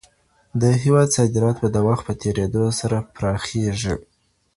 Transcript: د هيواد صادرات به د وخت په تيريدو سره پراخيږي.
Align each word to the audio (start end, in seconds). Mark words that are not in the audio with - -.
د 0.61 0.63
هيواد 0.81 1.07
صادرات 1.15 1.57
به 1.61 1.69
د 1.71 1.77
وخت 1.87 2.03
په 2.07 2.13
تيريدو 2.21 2.63
سره 2.79 2.97
پراخيږي. 3.15 3.95